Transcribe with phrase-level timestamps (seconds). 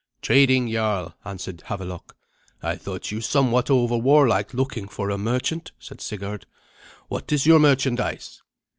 [0.23, 2.15] "Trading, jarl," answered Havelok.
[2.63, 6.47] "I thought you somewhat over warlike looking for a merchant," said Sigurd;
[7.07, 8.41] "what is your merchandise?"